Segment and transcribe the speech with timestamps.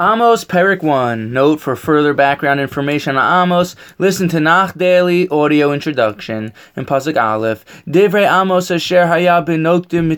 [0.00, 1.30] Amos Perik 1.
[1.30, 7.22] Note for further background information on Amos, listen to Nach Daily audio introduction in Pasuk
[7.22, 7.66] Aleph.
[7.86, 10.08] Divrei Amos asher haya benokdim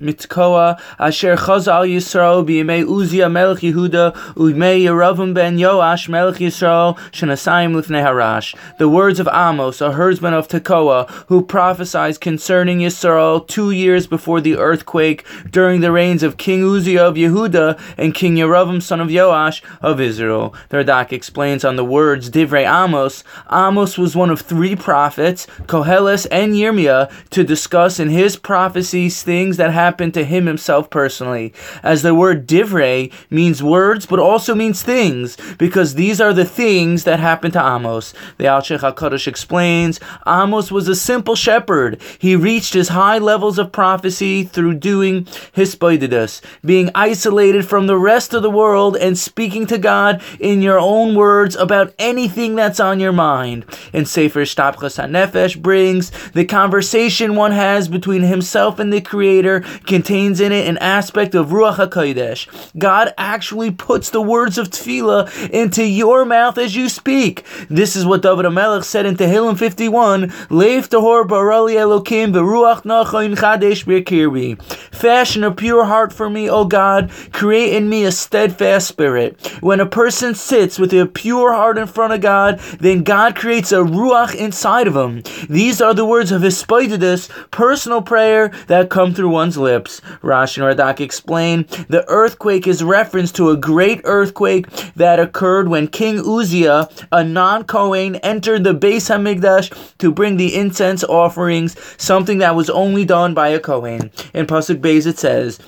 [0.00, 7.72] mitkoa asher chazal Yisrael b'yimei Uzia melech Yehuda u'yimei Yeravim ben Yoash melech Yisrael shenasayim
[7.72, 8.56] lifnei harash.
[8.78, 14.40] The words of Amos, a herdsman of Tekoa, who prophesies concerning Yisrael two years before
[14.40, 19.19] the earthquake during the reigns of King Uzziah of Yehuda and King Yeravim son of
[19.20, 20.54] Yoash of Israel.
[20.70, 23.22] The Radak explains on the words Divrei Amos.
[23.52, 29.56] Amos was one of three prophets, Koheles and Yirmiah, to discuss in his prophecies things
[29.58, 31.52] that happened to him himself personally.
[31.82, 37.04] As the word Divrei means words, but also means things, because these are the things
[37.04, 38.14] that happened to Amos.
[38.38, 42.00] The Alshich HaKadosh explains Amos was a simple shepherd.
[42.18, 48.34] He reached his high levels of prophecy through doing hisbodedus, being isolated from the rest
[48.34, 53.00] of the world and speaking to God in your own words about anything that's on
[53.00, 53.64] your mind.
[53.92, 60.40] And Sefer Shtapchas HaNefesh brings the conversation one has between himself and the Creator contains
[60.40, 62.46] in it an aspect of Ruach HaKodesh.
[62.78, 67.44] God actually puts the words of tefillah into your mouth as you speak.
[67.68, 73.36] This is what David HaMelech said in Tehillim 51, Leif Tahor Barali Elokim Beruach Nachayin
[73.36, 74.60] Chadesh Birkirbi.
[74.94, 77.10] Fashion a pure heart for me, O God.
[77.32, 79.40] Create in me a steadfast spirit.
[79.60, 83.72] When a person sits with a pure heart in front of God, then God creates
[83.72, 85.22] a ruach inside of him.
[85.48, 90.00] These are the words of hisbodedus, personal prayer that come through one's lips.
[90.22, 95.88] Rashi and Radak explain the earthquake is reference to a great earthquake that occurred when
[95.88, 102.54] King Uzziah, a non-Kohen, entered the Beis Hamikdash to bring the incense offerings, something that
[102.54, 104.10] was only done by a Kohen.
[104.34, 105.58] In Pasuk Beis it says,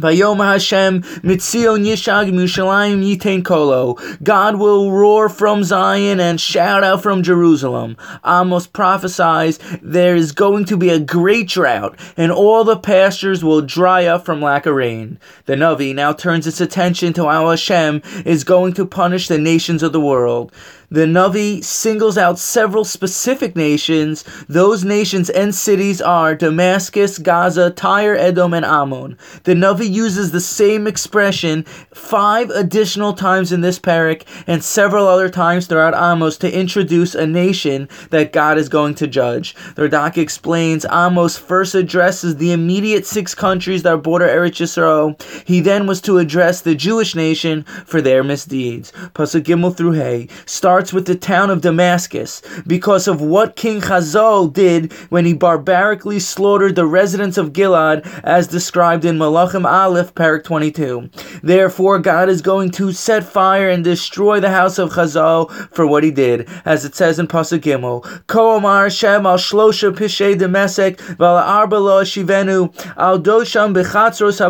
[0.00, 3.98] Vayom Hashem Mitzion Yishag Mushalayim Yitain Kolo.
[4.22, 7.96] God will roar from Zion and shout out from Jerusalem.
[8.24, 13.60] Amos prophesies there is going to be a great drought, and all the pastures will
[13.60, 15.18] dry up from lack of rain.
[15.44, 19.82] The Navi now turns its attention to how Hashem is going to punish the nations
[19.82, 20.52] of the world.
[20.92, 24.24] The Navi singles out several specific nations.
[24.48, 29.16] Those nations and cities are Damascus, Gaza, Tyre, Edom, and Ammon.
[29.44, 31.62] The Navi uses the same expression
[31.94, 37.24] five additional times in this parak and several other times throughout Amos to introduce a
[37.24, 39.54] nation that God is going to judge.
[39.76, 45.22] The Radak explains Amos first addresses the immediate six countries that border Eretz Yisrael.
[45.46, 48.90] He then was to address the Jewish nation for their misdeeds.
[49.14, 53.82] Pasuk Gimel through Hay start starts with the town of Damascus because of what King
[53.82, 60.14] Chazael did when he barbarically slaughtered the residents of Gilad as described in Malachim Aleph,
[60.14, 61.10] Parak 22.
[61.42, 66.02] Therefore, God is going to set fire and destroy the house of Chazael for what
[66.02, 70.98] he did, as it says in Pasuk Gimel, Ko Omar Hashem al shlosha pishay demesek
[71.18, 74.40] val arba lo shivenu al dosham bechatzros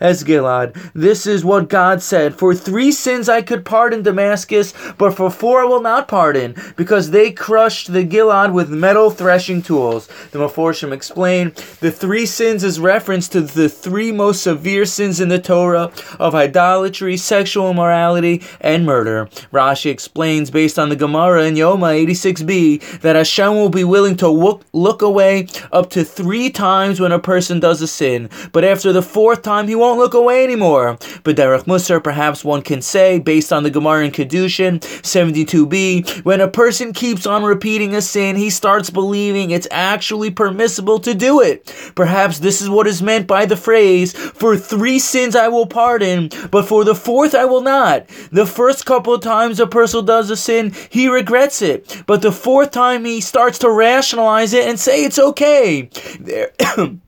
[0.00, 0.92] as Gilad.
[0.94, 5.68] This is what God said, For three sins I could pardon Damascus, but for four
[5.68, 10.06] will not pardon, because they crushed the Gilad with metal threshing tools.
[10.30, 15.28] The Meforshim explain the three sins is reference to the three most severe sins in
[15.28, 19.26] the Torah of idolatry, sexual immorality, and murder.
[19.52, 24.28] Rashi explains, based on the Gemara in Yoma 86b, that Hashem will be willing to
[24.28, 28.94] look, look away up to three times when a person does a sin, but after
[28.94, 30.96] the fourth time, he won't look away anymore.
[31.22, 36.24] But Derech Musar, perhaps one can say, based on the Gemara in Kedushin 70 72b,
[36.24, 41.14] when a person keeps on repeating a sin, he starts believing it's actually permissible to
[41.14, 41.66] do it.
[41.94, 46.30] Perhaps this is what is meant by the phrase, for three sins I will pardon,
[46.50, 48.06] but for the fourth I will not.
[48.30, 52.32] The first couple of times a person does a sin, he regrets it, but the
[52.32, 55.88] fourth time he starts to rationalize it and say it's okay.
[56.20, 56.52] There.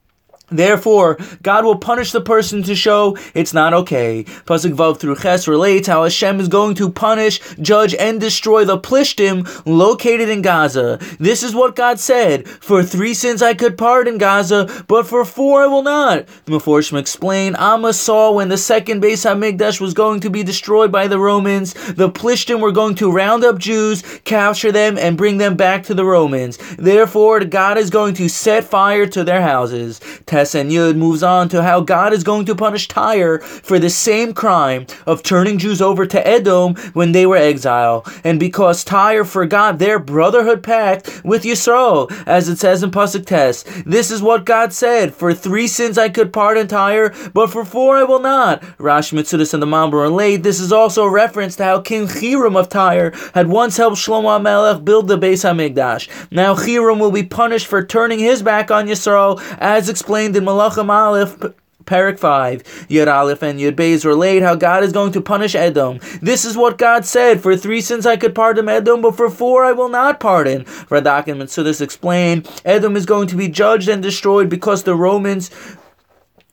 [0.50, 4.24] Therefore, God will punish the person to show it's not okay.
[4.44, 8.78] Pasuk Vav through Ches relates how Hashem is going to punish, judge, and destroy the
[8.78, 10.98] Plishtim located in Gaza.
[11.19, 15.62] This is what God said: For three sins I could pardon Gaza, but for four
[15.62, 16.26] I will not.
[16.44, 20.92] The Meforshim explain: Amos saw when the second Beis Hamikdash was going to be destroyed
[20.92, 25.38] by the Romans, the Plishtim were going to round up Jews, capture them, and bring
[25.38, 26.58] them back to the Romans.
[26.76, 30.00] Therefore, God is going to set fire to their houses.
[30.37, 34.35] And Yud moves on to how God is going to punish Tyre for the same
[34.35, 39.79] crime of turning Jews over to Edom when they were exiled, and because Tyre forgot
[39.79, 43.65] their brotherhood pact with Yisrael, as it says in Pasuk Tes.
[43.87, 47.97] This is what God said: For three sins I could pardon Tyre, but for four
[47.97, 48.61] I will not.
[48.77, 50.43] Rashi Mitzudas and the Malbim relate.
[50.43, 54.38] This is also a reference to how King Hiram of Tyre had once helped Shlomo
[54.38, 56.09] HaMelech build the Beis Hamikdash.
[56.31, 60.88] Now Hiram will be punished for turning his back on Yisrael, as explained in Malachim
[60.88, 61.55] Aleph.
[61.84, 66.00] Parak 5, Yud Aleph and Yud Beis relate how God is going to punish Edom.
[66.20, 69.64] This is what God said, for three sins I could pardon Edom, but for four
[69.64, 70.64] I will not pardon.
[70.64, 75.49] Radak and Mitzudas explain, Edom is going to be judged and destroyed because the Romans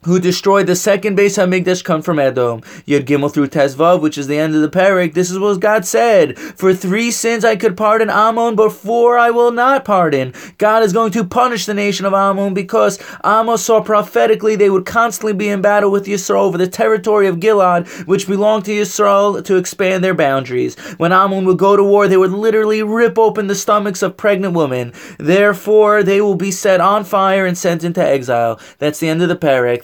[0.05, 2.61] who destroyed the second Beis Hamikdash come from Edom.
[2.87, 5.13] Yud Gimel through Tes Vav, which is the end of the parak.
[5.13, 9.29] This is what God said: For three sins I could pardon Ammon, but four I
[9.29, 10.33] will not pardon.
[10.57, 14.85] God is going to punish the nation of Ammon because Ammon saw prophetically they would
[14.85, 19.43] constantly be in battle with Yisrael over the territory of Gilad, which belonged to Yisrael,
[19.45, 20.75] to expand their boundaries.
[20.97, 24.53] When Ammon would go to war, they would literally rip open the stomachs of pregnant
[24.53, 24.93] women.
[25.17, 28.59] Therefore, they will be set on fire and sent into exile.
[28.79, 29.83] That's the end of the parak.